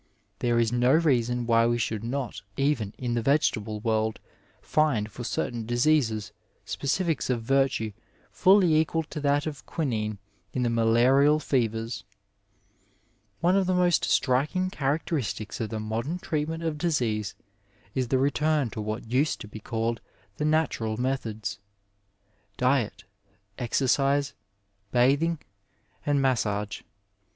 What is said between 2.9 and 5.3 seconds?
in the vegetable world find for